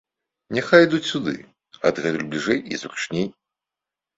Няхай 0.57 0.81
ідуць 0.85 1.09
сюды, 1.11 1.33
адгэтуль 1.91 2.27
бліжэй 2.33 2.59
і 2.73 2.83
зручней. 2.85 3.27